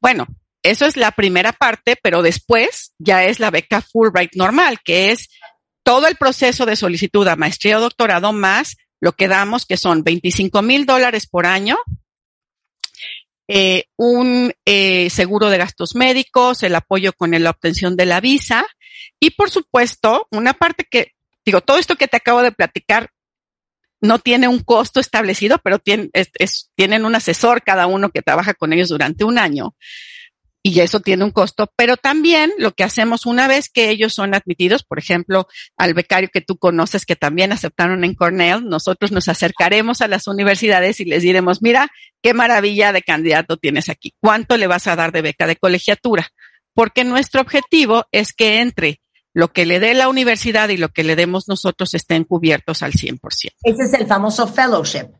Bueno, 0.00 0.26
eso 0.70 0.86
es 0.86 0.96
la 0.96 1.12
primera 1.12 1.52
parte, 1.52 1.96
pero 2.02 2.22
después 2.22 2.92
ya 2.98 3.24
es 3.24 3.40
la 3.40 3.50
beca 3.50 3.80
Fulbright 3.80 4.34
normal, 4.34 4.80
que 4.84 5.10
es 5.10 5.28
todo 5.84 6.06
el 6.08 6.16
proceso 6.16 6.66
de 6.66 6.76
solicitud 6.76 7.26
a 7.28 7.36
maestría 7.36 7.78
o 7.78 7.80
doctorado 7.80 8.32
más 8.32 8.76
lo 9.00 9.12
que 9.12 9.28
damos, 9.28 9.66
que 9.66 9.76
son 9.76 10.02
25 10.02 10.62
mil 10.62 10.86
dólares 10.86 11.26
por 11.26 11.46
año, 11.46 11.76
eh, 13.48 13.84
un 13.96 14.52
eh, 14.64 15.08
seguro 15.10 15.50
de 15.50 15.58
gastos 15.58 15.94
médicos, 15.94 16.62
el 16.62 16.74
apoyo 16.74 17.12
con 17.12 17.30
la 17.30 17.50
obtención 17.50 17.96
de 17.96 18.06
la 18.06 18.20
visa 18.20 18.66
y, 19.20 19.30
por 19.30 19.50
supuesto, 19.50 20.26
una 20.32 20.54
parte 20.54 20.84
que, 20.90 21.12
digo, 21.44 21.60
todo 21.60 21.78
esto 21.78 21.96
que 21.96 22.08
te 22.08 22.16
acabo 22.16 22.42
de 22.42 22.52
platicar 22.52 23.10
no 24.00 24.18
tiene 24.18 24.48
un 24.48 24.60
costo 24.60 24.98
establecido, 24.98 25.58
pero 25.58 25.78
tienen, 25.78 26.10
tienen 26.74 27.04
un 27.04 27.14
asesor 27.14 27.62
cada 27.62 27.86
uno 27.86 28.10
que 28.10 28.22
trabaja 28.22 28.54
con 28.54 28.72
ellos 28.72 28.88
durante 28.88 29.24
un 29.24 29.38
año 29.38 29.74
y 30.68 30.80
eso 30.80 30.98
tiene 30.98 31.22
un 31.22 31.30
costo, 31.30 31.70
pero 31.76 31.96
también 31.96 32.52
lo 32.58 32.72
que 32.72 32.82
hacemos 32.82 33.24
una 33.24 33.46
vez 33.46 33.68
que 33.68 33.88
ellos 33.88 34.14
son 34.14 34.34
admitidos, 34.34 34.82
por 34.82 34.98
ejemplo, 34.98 35.46
al 35.76 35.94
becario 35.94 36.28
que 36.32 36.40
tú 36.40 36.56
conoces 36.56 37.06
que 37.06 37.14
también 37.14 37.52
aceptaron 37.52 38.02
en 38.02 38.14
Cornell, 38.14 38.68
nosotros 38.68 39.12
nos 39.12 39.28
acercaremos 39.28 40.00
a 40.00 40.08
las 40.08 40.26
universidades 40.26 40.98
y 40.98 41.04
les 41.04 41.22
diremos, 41.22 41.62
mira, 41.62 41.88
qué 42.20 42.34
maravilla 42.34 42.92
de 42.92 43.02
candidato 43.02 43.58
tienes 43.58 43.88
aquí, 43.88 44.14
¿cuánto 44.20 44.56
le 44.56 44.66
vas 44.66 44.88
a 44.88 44.96
dar 44.96 45.12
de 45.12 45.22
beca 45.22 45.46
de 45.46 45.54
colegiatura? 45.54 46.30
Porque 46.74 47.04
nuestro 47.04 47.42
objetivo 47.42 48.06
es 48.10 48.32
que 48.32 48.60
entre 48.60 49.00
lo 49.32 49.52
que 49.52 49.66
le 49.66 49.78
dé 49.78 49.94
la 49.94 50.08
universidad 50.08 50.68
y 50.70 50.78
lo 50.78 50.88
que 50.88 51.04
le 51.04 51.14
demos 51.14 51.46
nosotros 51.46 51.94
estén 51.94 52.24
cubiertos 52.24 52.82
al 52.82 52.92
100%. 52.92 53.20
Ese 53.20 53.52
es 53.62 53.92
el 53.92 54.08
famoso 54.08 54.48
fellowship. 54.48 55.10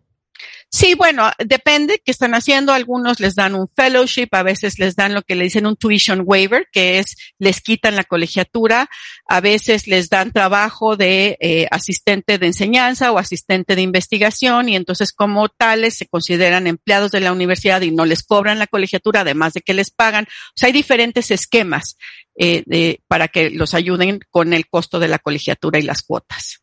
Sí, 0.77 0.93
bueno, 0.93 1.31
depende 1.39 2.03
qué 2.05 2.11
están 2.11 2.35
haciendo. 2.35 2.75
Algunos 2.75 3.19
les 3.19 3.35
dan 3.35 3.55
un 3.55 3.67
fellowship, 3.75 4.29
a 4.33 4.43
veces 4.43 4.79
les 4.79 4.95
dan 4.95 5.15
lo 5.15 5.23
que 5.23 5.35
le 5.35 5.45
dicen 5.45 5.65
un 5.65 5.75
tuition 5.75 6.21
waiver, 6.23 6.69
que 6.71 6.99
es 6.99 7.17
les 7.39 7.63
quitan 7.63 7.97
la 7.97 8.05
colegiatura, 8.05 8.91
a 9.27 9.41
veces 9.41 9.87
les 9.87 10.11
dan 10.11 10.33
trabajo 10.33 10.99
de 10.99 11.39
eh, 11.41 11.67
asistente 11.71 12.37
de 12.37 12.49
enseñanza 12.49 13.11
o 13.11 13.17
asistente 13.17 13.75
de 13.75 13.81
investigación 13.81 14.69
y 14.69 14.77
entonces 14.77 15.15
como 15.15 15.49
tales 15.49 15.97
se 15.97 16.09
consideran 16.09 16.67
empleados 16.67 17.11
de 17.11 17.21
la 17.21 17.33
universidad 17.33 17.81
y 17.81 17.91
no 17.91 18.05
les 18.05 18.23
cobran 18.23 18.59
la 18.59 18.67
colegiatura, 18.67 19.23
además 19.23 19.55
de 19.55 19.63
que 19.63 19.73
les 19.73 19.91
pagan. 19.91 20.25
O 20.25 20.57
sea, 20.57 20.67
hay 20.67 20.75
diferentes 20.75 21.31
esquemas 21.31 21.97
eh, 22.37 22.99
para 23.09 23.29
que 23.29 23.49
los 23.49 23.73
ayuden 23.73 24.21
con 24.29 24.53
el 24.53 24.69
costo 24.69 24.99
de 24.99 25.09
la 25.09 25.21
colegiatura 25.21 25.79
y 25.79 25.85
las 25.85 26.03
cuotas. 26.03 26.61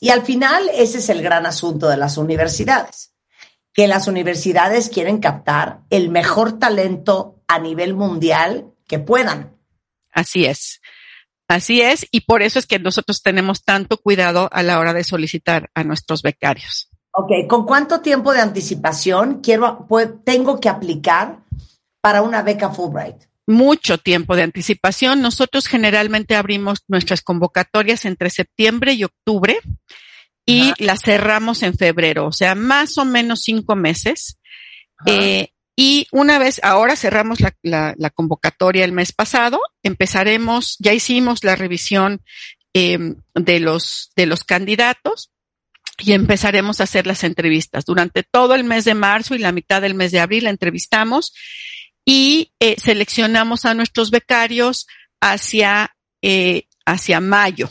Y 0.00 0.10
al 0.10 0.22
final 0.22 0.68
ese 0.74 0.98
es 0.98 1.08
el 1.08 1.22
gran 1.22 1.46
asunto 1.46 1.88
de 1.88 1.96
las 1.96 2.16
universidades, 2.16 3.11
que 3.72 3.88
las 3.88 4.06
universidades 4.06 4.88
quieren 4.88 5.18
captar 5.18 5.80
el 5.90 6.10
mejor 6.10 6.58
talento 6.58 7.40
a 7.48 7.58
nivel 7.58 7.94
mundial 7.94 8.72
que 8.86 8.98
puedan. 8.98 9.56
Así 10.12 10.44
es. 10.44 10.80
Así 11.48 11.82
es, 11.82 12.06
y 12.10 12.22
por 12.22 12.42
eso 12.42 12.58
es 12.58 12.66
que 12.66 12.78
nosotros 12.78 13.22
tenemos 13.22 13.62
tanto 13.62 13.98
cuidado 13.98 14.48
a 14.52 14.62
la 14.62 14.78
hora 14.78 14.94
de 14.94 15.04
solicitar 15.04 15.70
a 15.74 15.84
nuestros 15.84 16.22
becarios. 16.22 16.88
Ok, 17.12 17.46
¿con 17.46 17.66
cuánto 17.66 18.00
tiempo 18.00 18.32
de 18.32 18.40
anticipación 18.40 19.40
quiero, 19.42 19.86
tengo 20.24 20.60
que 20.60 20.70
aplicar 20.70 21.40
para 22.00 22.22
una 22.22 22.42
beca 22.42 22.70
Fulbright? 22.70 23.16
Mucho 23.46 23.98
tiempo 23.98 24.34
de 24.34 24.44
anticipación. 24.44 25.20
Nosotros 25.20 25.66
generalmente 25.66 26.36
abrimos 26.36 26.84
nuestras 26.88 27.20
convocatorias 27.20 28.06
entre 28.06 28.30
septiembre 28.30 28.94
y 28.94 29.04
octubre 29.04 29.60
y 30.44 30.72
las 30.78 31.00
cerramos 31.02 31.62
en 31.62 31.74
febrero, 31.74 32.26
o 32.26 32.32
sea, 32.32 32.54
más 32.54 32.98
o 32.98 33.04
menos 33.04 33.42
cinco 33.42 33.76
meses. 33.76 34.38
Eh, 35.06 35.48
y 35.76 36.06
una 36.12 36.38
vez, 36.38 36.60
ahora 36.62 36.96
cerramos 36.96 37.38
la, 37.62 38.10
convocatoria 38.14 38.84
el 38.84 38.92
mes 38.92 39.12
pasado, 39.12 39.60
empezaremos, 39.82 40.76
ya 40.78 40.92
hicimos 40.92 41.44
la 41.44 41.56
revisión 41.56 42.22
em, 42.74 43.16
de, 43.34 43.60
los, 43.60 44.12
de 44.16 44.26
los 44.26 44.44
candidatos 44.44 45.30
y 45.98 46.12
empezaremos 46.12 46.80
a 46.80 46.84
hacer 46.84 47.06
las 47.06 47.24
entrevistas. 47.24 47.84
Durante 47.84 48.22
todo 48.22 48.54
el 48.54 48.64
mes 48.64 48.84
de 48.84 48.94
marzo 48.94 49.34
y 49.34 49.38
la 49.38 49.52
mitad 49.52 49.80
del 49.80 49.94
mes 49.94 50.12
de 50.12 50.20
abril 50.20 50.46
entrevistamos 50.46 51.32
y 52.04 52.52
eh, 52.60 52.76
seleccionamos 52.78 53.64
a 53.64 53.74
nuestros 53.74 54.10
becarios 54.10 54.86
hacia, 55.20 55.94
eh, 56.20 56.66
hacia 56.84 57.20
mayo. 57.20 57.68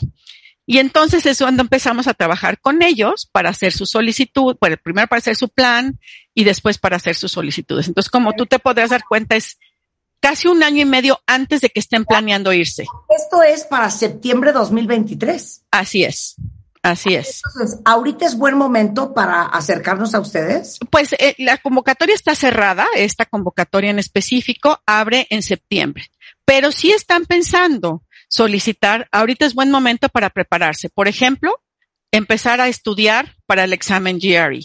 Y 0.64 0.78
entonces 0.78 1.26
es 1.26 1.38
cuando 1.38 1.62
empezamos 1.62 2.06
a 2.06 2.14
trabajar 2.14 2.60
con 2.60 2.82
ellos 2.82 3.28
para 3.32 3.50
hacer 3.50 3.72
su 3.72 3.86
solicitud, 3.86 4.56
bueno, 4.60 4.76
primero 4.82 5.08
para 5.08 5.18
hacer 5.18 5.36
su 5.36 5.48
plan 5.48 5.98
y 6.34 6.44
después 6.44 6.78
para 6.78 6.96
hacer 6.96 7.16
sus 7.16 7.32
solicitudes. 7.32 7.88
Entonces, 7.88 8.10
como 8.10 8.32
tú 8.34 8.46
te 8.46 8.58
podrás 8.58 8.90
dar 8.90 9.02
cuenta, 9.04 9.34
es 9.34 9.58
casi 10.20 10.46
un 10.46 10.62
año 10.62 10.82
y 10.82 10.84
medio 10.84 11.20
antes 11.26 11.60
de 11.60 11.68
que 11.68 11.80
estén 11.80 12.04
planeando 12.04 12.52
irse. 12.52 12.84
Esto 13.08 13.42
es 13.42 13.64
para 13.64 13.90
septiembre 13.90 14.52
de 14.52 14.58
2023. 14.58 15.64
Así 15.72 16.04
es. 16.04 16.36
Así 16.82 17.14
es. 17.14 17.42
Entonces, 17.54 17.80
¿ahorita 17.84 18.26
es 18.26 18.36
buen 18.36 18.56
momento 18.56 19.14
para 19.14 19.42
acercarnos 19.42 20.14
a 20.14 20.20
ustedes? 20.20 20.78
Pues 20.90 21.12
eh, 21.12 21.36
la 21.38 21.58
convocatoria 21.58 22.14
está 22.14 22.34
cerrada, 22.34 22.86
esta 22.96 23.24
convocatoria 23.24 23.90
en 23.90 24.00
específico 24.00 24.80
abre 24.84 25.28
en 25.30 25.42
septiembre, 25.42 26.10
pero 26.44 26.72
si 26.72 26.90
están 26.90 27.24
pensando 27.24 28.02
solicitar, 28.32 29.08
ahorita 29.12 29.44
es 29.44 29.54
buen 29.54 29.70
momento 29.70 30.08
para 30.08 30.30
prepararse. 30.30 30.88
Por 30.88 31.06
ejemplo, 31.06 31.62
empezar 32.10 32.62
a 32.62 32.68
estudiar 32.68 33.36
para 33.46 33.64
el 33.64 33.74
examen 33.74 34.18
GRE. 34.18 34.60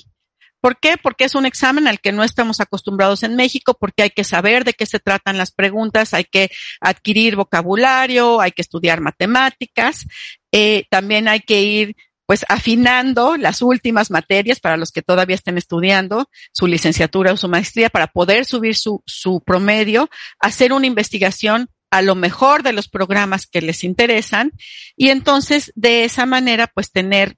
¿Por 0.62 0.80
qué? 0.80 0.96
Porque 1.02 1.26
es 1.26 1.36
un 1.36 1.46
examen 1.46 1.86
al 1.88 2.00
que 2.00 2.14
no 2.14 2.24
estamos 2.24 2.62
acostumbrados 2.62 3.24
en 3.24 3.36
México, 3.36 3.76
porque 3.78 4.04
hay 4.04 4.10
que 4.10 4.24
saber 4.24 4.64
de 4.64 4.74
qué 4.74 4.86
se 4.86 5.00
tratan 5.00 5.38
las 5.38 5.52
preguntas, 5.52 6.14
hay 6.14 6.24
que 6.24 6.50
adquirir 6.80 7.36
vocabulario, 7.36 8.40
hay 8.40 8.52
que 8.52 8.62
estudiar 8.62 9.02
matemáticas, 9.02 10.06
eh, 10.54 10.86
también 10.90 11.28
hay 11.28 11.42
que 11.42 11.62
ir 11.62 11.96
pues 12.26 12.46
afinando 12.50 13.38
las 13.38 13.62
últimas 13.62 14.12
materias 14.12 14.60
para 14.60 14.78
los 14.78 14.92
que 14.92 15.02
todavía 15.02 15.36
estén 15.36 15.58
estudiando 15.58 16.30
su 16.52 16.68
licenciatura 16.68 17.34
o 17.34 17.38
su 17.38 17.48
maestría 17.48 17.90
para 17.90 18.08
poder 18.08 18.46
subir 18.46 18.76
su, 18.76 19.02
su 19.06 19.42
promedio, 19.46 20.10
hacer 20.40 20.74
una 20.74 20.88
investigación 20.88 21.70
a 21.90 22.02
lo 22.02 22.16
mejor 22.16 22.64
de 22.64 22.74
los 22.74 22.88
programas 22.88 23.48
que 23.48 23.62
les 23.62 23.84
interesan 23.84 24.52
y 24.96 25.10
entonces 25.10 25.72
de 25.76 26.04
esa 26.04 26.26
manera 26.26 26.68
pues 26.68 26.92
tener 26.92 27.38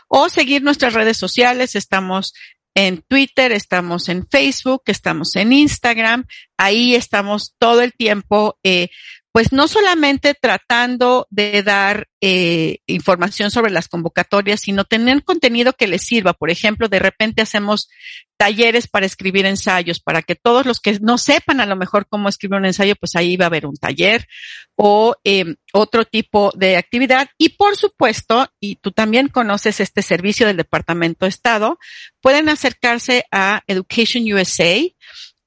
o 0.08 0.30
seguir 0.30 0.64
nuestras 0.64 0.94
redes 0.94 1.18
sociales. 1.18 1.76
Estamos 1.76 2.34
en 2.74 3.02
Twitter, 3.02 3.52
estamos 3.52 4.08
en 4.08 4.28
Facebook, 4.30 4.84
estamos 4.86 5.36
en 5.36 5.52
Instagram. 5.52 6.26
Ahí 6.58 6.96
estamos 6.96 7.54
todo 7.60 7.82
el 7.82 7.92
tiempo 7.94 8.58
eh, 8.64 8.88
pues 9.34 9.52
no 9.52 9.68
solamente 9.68 10.36
tratando 10.40 11.26
de 11.32 11.64
dar 11.64 12.08
eh, 12.22 12.78
información 12.86 13.50
sobre 13.50 13.72
las 13.72 13.88
convocatorias, 13.88 14.62
sino 14.62 14.86
tener 14.86 15.24
contenido 15.24 15.74
que 15.74 15.88
les 15.88 16.04
sirva. 16.04 16.34
Por 16.34 16.52
ejemplo, 16.52 16.88
de 16.88 17.00
repente 17.00 17.42
hacemos 17.42 17.90
talleres 18.38 18.88
para 18.88 19.08
escribir 19.08 19.48
ensayos, 19.48 20.00
para 20.00 20.22
que 20.22 20.36
todos 20.36 20.68
los 20.68 20.80
que 20.80 21.00
no 21.00 21.18
sepan 21.18 21.62
a 21.62 21.66
lo 21.66 21.76
mejor 21.76 22.06
cómo 22.08 22.30
escribir 22.30 22.60
un 22.60 22.68
ensayo, 22.68 22.96
pues 22.96 23.16
ahí 23.16 23.36
va 23.36 23.46
a 23.46 23.48
haber 23.48 23.66
un 23.66 23.76
taller 23.76 24.28
o 24.76 25.16
eh, 25.24 25.56
otro 25.74 26.06
tipo 26.06 26.52
de 26.56 26.78
actividad. 26.78 27.28
Y 27.40 27.50
por 27.50 27.76
supuesto, 27.76 28.48
y 28.60 28.76
tú 28.76 28.92
también 28.92 29.30
conoces 29.30 29.80
este 29.80 30.04
servicio 30.04 30.46
del 30.46 30.58
Departamento 30.58 31.26
de 31.26 31.30
Estado, 31.30 31.80
pueden 32.22 32.50
acercarse 32.50 33.26
a 33.32 33.64
Education 33.66 34.32
USA 34.32 34.80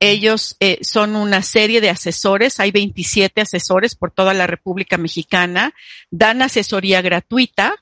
ellos 0.00 0.56
eh, 0.60 0.78
son 0.82 1.16
una 1.16 1.42
serie 1.42 1.80
de 1.80 1.90
asesores, 1.90 2.60
hay 2.60 2.70
27 2.70 3.40
asesores 3.40 3.94
por 3.94 4.10
toda 4.10 4.34
la 4.34 4.46
República 4.46 4.98
Mexicana, 4.98 5.72
dan 6.10 6.42
asesoría 6.42 7.02
gratuita 7.02 7.74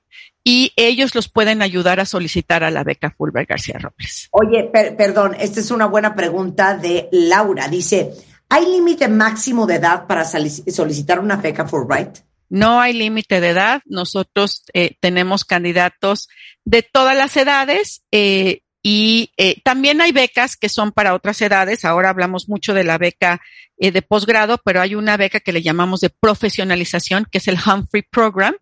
y 0.45 0.73
ellos 0.77 1.15
los 1.15 1.29
pueden 1.29 1.63
ayudar 1.63 2.01
a 2.01 2.05
solicitar 2.05 2.63
a 2.65 2.71
la 2.71 2.85
beca 2.85 3.15
Fulbright 3.17 3.49
García 3.49 3.79
Robles. 3.79 4.29
Oye, 4.31 4.71
perdón, 4.97 5.35
esta 5.41 5.61
es 5.61 5.71
una 5.71 5.87
buena 5.87 6.15
pregunta 6.15 6.77
de 6.77 7.09
Laura. 7.11 7.67
Dice, 7.69 8.13
¿hay 8.51 8.67
límite 8.67 9.09
máximo 9.09 9.67
de 9.67 9.77
edad 9.77 10.07
para 10.07 10.25
solicitar 10.25 11.19
una 11.19 11.37
beca 11.37 11.67
Fulbright? 11.67 12.19
No 12.51 12.81
hay 12.81 12.93
límite 12.93 13.41
de 13.41 13.49
edad. 13.49 13.83
Nosotros 13.87 14.65
eh, 14.75 14.97
tenemos 15.01 15.45
candidatos 15.45 16.29
de 16.65 16.83
todas 16.83 17.17
las 17.17 17.37
edades. 17.39 18.05
Eh, 18.13 18.61
y 18.87 19.33
eh, 19.39 19.63
también 19.65 20.03
hay 20.03 20.13
becas 20.13 20.59
que 20.59 20.69
son 20.69 20.93
para 20.93 21.15
otras 21.15 21.41
edades. 21.41 21.87
Ahora 21.87 22.11
hablamos 22.11 22.51
mucho 22.51 22.75
de 22.75 22.85
la 22.85 22.99
beca 22.99 23.41
eh, 23.79 23.91
de 23.91 24.03
posgrado, 24.03 24.59
pero 24.63 24.83
hay 24.83 24.95
una 24.95 25.17
beca 25.17 25.41
que 25.41 25.55
le 25.55 25.63
llamamos 25.63 26.01
de 26.01 26.11
profesionalización, 26.11 27.27
que 27.31 27.39
es 27.39 27.49
el 27.49 27.57
Humphrey 27.57 28.03
Program, 28.03 28.55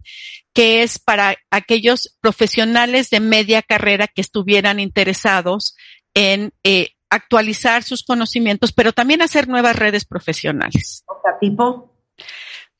que 0.55 0.85
es 0.85 1.01
para 1.01 1.37
aquellos 1.51 2.17
profesionales 2.21 3.11
de 3.11 3.19
media 3.19 3.63
carrera 3.63 4.07
que 4.07 4.21
estuvieran 4.21 4.79
interesados 4.79 5.75
en 6.15 6.53
eh, 6.63 6.91
actualizar 7.11 7.83
sus 7.83 8.05
conocimientos, 8.05 8.73
pero 8.73 8.93
también 8.93 9.23
hacer 9.23 9.49
nuevas 9.49 9.75
redes 9.75 10.05
profesionales. 10.05 11.05
tipo? 11.41 11.97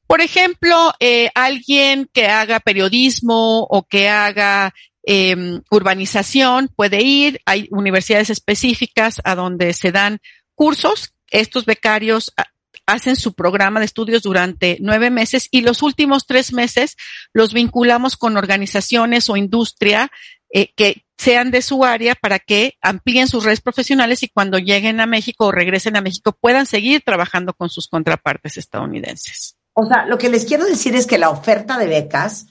Por 0.07 0.21
ejemplo, 0.21 0.93
eh, 1.01 1.31
alguien 1.35 2.09
que 2.13 2.29
haga 2.29 2.61
periodismo 2.61 3.67
o 3.69 3.83
que 3.83 4.09
haga 4.09 4.73
eh, 5.05 5.61
urbanización 5.71 6.69
puede 6.75 7.03
ir, 7.03 7.41
hay 7.45 7.69
universidades 7.71 8.31
específicas 8.31 9.21
a 9.25 9.35
donde 9.35 9.73
se 9.73 9.93
dan 9.93 10.21
cursos, 10.55 11.15
estos 11.31 11.65
becarios 11.65 12.33
ah, 12.37 12.47
hacen 12.87 13.17
su 13.17 13.35
programa 13.35 13.81
de 13.81 13.87
estudios 13.87 14.23
durante 14.23 14.79
nueve 14.81 15.11
meses 15.11 15.49
y 15.51 15.63
los 15.63 15.83
últimos 15.83 16.27
tres 16.27 16.53
meses 16.53 16.97
los 17.33 17.53
vinculamos 17.53 18.17
con 18.17 18.37
organizaciones 18.37 19.29
o 19.31 19.37
industria 19.37 20.11
eh, 20.51 20.73
que 20.77 21.05
sean 21.17 21.51
de 21.51 21.63
su 21.63 21.85
área 21.85 22.15
para 22.15 22.39
que 22.39 22.75
amplíen 22.83 23.29
sus 23.29 23.45
redes 23.45 23.61
profesionales 23.61 24.23
y 24.23 24.29
cuando 24.29 24.59
lleguen 24.59 25.01
a 25.01 25.07
México 25.07 25.47
o 25.47 25.53
regresen 25.53 25.97
a 25.97 26.01
México 26.01 26.37
puedan 26.39 26.67
seguir 26.67 27.03
trabajando 27.05 27.55
con 27.55 27.71
sus 27.71 27.89
contrapartes 27.89 28.57
estadounidenses. 28.57 29.57
O 29.75 29.87
sea, 29.87 30.05
lo 30.07 30.19
que 30.19 30.29
les 30.29 30.45
quiero 30.45 30.67
decir 30.67 30.95
es 30.97 31.07
que 31.07 31.19
la 31.19 31.31
oferta 31.31 31.79
de 31.79 31.87
becas 31.87 32.47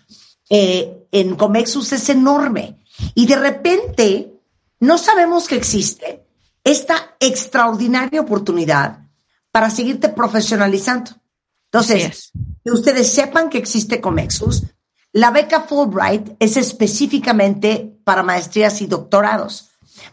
eh, 0.53 1.07
en 1.13 1.35
Comexus 1.37 1.93
es 1.93 2.09
enorme. 2.09 2.83
Y 3.15 3.25
de 3.25 3.37
repente 3.37 4.33
no 4.81 4.97
sabemos 4.97 5.47
que 5.47 5.55
existe 5.55 6.25
esta 6.63 7.15
extraordinaria 7.21 8.19
oportunidad 8.19 8.99
para 9.51 9.69
seguirte 9.69 10.09
profesionalizando. 10.09 11.11
Entonces, 11.71 12.31
que 12.65 12.71
ustedes 12.71 13.13
sepan 13.13 13.49
que 13.49 13.57
existe 13.57 14.01
Comexus. 14.01 14.63
La 15.13 15.31
beca 15.31 15.61
Fulbright 15.61 16.35
es 16.39 16.57
específicamente 16.57 17.97
para 18.03 18.21
maestrías 18.21 18.81
y 18.81 18.87
doctorados, 18.87 19.69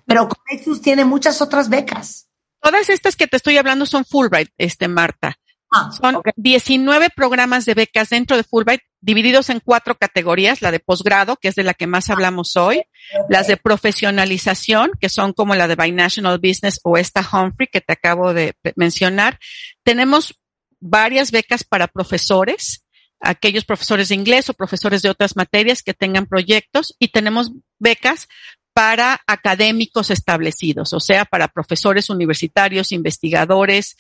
pero 0.07 0.29
Comexus 0.29 0.81
tiene 0.81 1.05
muchas 1.05 1.43
otras 1.43 1.69
becas. 1.69 2.29
Todas 2.61 2.89
estas 2.89 3.17
que 3.17 3.27
te 3.27 3.37
estoy 3.37 3.57
hablando 3.57 3.87
son 3.87 4.05
Fulbright, 4.05 4.51
este 4.57 4.87
Marta. 4.87 5.37
Ah, 5.71 5.91
Son 5.93 6.23
19 6.37 7.11
programas 7.11 7.67
de 7.67 7.75
becas 7.75 8.09
dentro 8.09 8.37
de 8.37 8.45
Fulbright 8.45 8.81
divididos 9.01 9.51
en 9.51 9.61
cuatro 9.61 9.97
categorías, 9.97 10.63
la 10.63 10.71
de 10.71 10.81
posgrado, 10.81 11.37
que 11.37 11.49
es 11.49 11.55
de 11.55 11.63
la 11.63 11.75
que 11.75 11.87
más 11.87 12.11
hablamos 12.11 12.57
hoy, 12.57 12.83
las 13.29 13.47
de 13.47 13.57
profesionalización, 13.57 14.93
que 15.01 15.09
son 15.09 15.33
como 15.33 15.55
la 15.55 15.69
de 15.69 15.77
Binational 15.77 16.39
Business 16.39 16.81
o 16.83 16.97
esta 16.97 17.21
Humphrey 17.21 17.69
que 17.71 17.81
te 17.81 17.93
acabo 17.93 18.33
de 18.33 18.55
mencionar. 18.77 19.39
Tenemos 19.85 20.35
varias 20.81 21.31
becas 21.31 21.65
para 21.65 21.87
profesores, 21.87 22.85
aquellos 23.21 23.65
profesores 23.65 24.09
de 24.09 24.15
inglés 24.15 24.49
o 24.49 24.55
profesores 24.55 25.03
de 25.03 25.11
otras 25.11 25.37
materias 25.37 25.83
que 25.83 25.95
tengan 25.95 26.27
proyectos 26.27 26.95
y 26.99 27.09
tenemos 27.09 27.53
becas 27.79 28.29
para 28.73 29.21
académicos 29.27 30.11
establecidos, 30.11 30.93
o 30.93 31.01
sea, 31.01 31.25
para 31.25 31.49
profesores 31.49 32.11
universitarios, 32.11 32.93
investigadores 32.93 33.97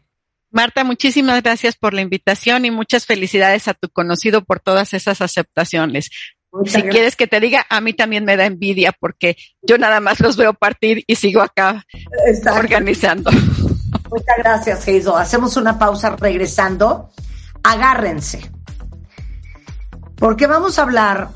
Marta, 0.52 0.84
muchísimas 0.84 1.42
gracias 1.44 1.76
por 1.76 1.94
la 1.94 2.02
invitación 2.02 2.66
y 2.66 2.72
muchas 2.72 3.06
felicidades 3.06 3.68
a 3.68 3.74
tu 3.74 3.90
conocido 3.90 4.44
por 4.44 4.60
todas 4.60 4.94
esas 4.94 5.22
aceptaciones 5.22 6.10
si 6.64 6.82
quieres 6.84 7.16
que 7.16 7.28
te 7.28 7.40
diga, 7.40 7.66
a 7.70 7.82
mí 7.82 7.94
también 7.94 8.24
me 8.24 8.38
da 8.38 8.46
envidia 8.46 8.96
porque 8.98 9.36
yo 9.62 9.78
nada 9.78 10.00
más 10.00 10.20
los 10.20 10.38
veo 10.38 10.54
partir 10.54 11.04
y 11.08 11.16
sigo 11.16 11.42
acá 11.42 11.86
organizando. 12.56 13.30
Muchas 14.10 14.38
gracias, 14.38 14.82
Hazel. 14.82 15.14
Hacemos 15.18 15.58
una 15.58 15.78
pausa 15.78 16.16
regresando. 16.16 17.12
Agárrense. 17.64 18.50
Porque 20.16 20.48
vamos 20.48 20.80
a 20.80 20.84
hablar 20.84 21.30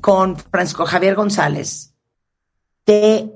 con 0.00 0.36
Francisco 0.36 0.86
Javier 0.86 1.14
González 1.14 1.94
de 2.86 3.32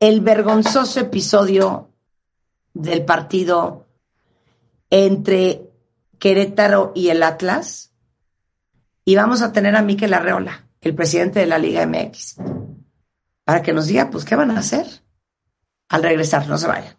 el 0.00 0.20
vergonzoso 0.20 1.00
episodio 1.00 1.90
del 2.72 3.04
partido 3.04 3.86
entre 4.90 5.70
Querétaro 6.18 6.92
y 6.94 7.08
el 7.08 7.22
Atlas 7.22 7.92
y 9.04 9.16
vamos 9.16 9.42
a 9.42 9.52
tener 9.52 9.76
a 9.76 9.82
Miquel 9.82 10.14
Arreola, 10.14 10.66
el 10.80 10.94
presidente 10.94 11.40
de 11.40 11.46
la 11.46 11.58
Liga 11.58 11.86
MX, 11.86 12.36
para 13.44 13.62
que 13.62 13.72
nos 13.72 13.86
diga, 13.86 14.10
pues, 14.10 14.24
¿qué 14.24 14.34
van 14.34 14.50
a 14.50 14.58
hacer? 14.58 14.86
Al 15.90 16.02
regresar, 16.02 16.48
no 16.48 16.56
se 16.56 16.66
vayan. 16.66 16.96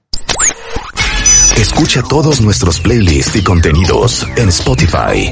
Escucha 1.58 2.04
todos 2.04 2.42
nuestros 2.42 2.80
playlists 2.80 3.36
y 3.36 3.44
contenidos 3.44 4.28
en 4.36 4.50
Spotify. 4.50 5.32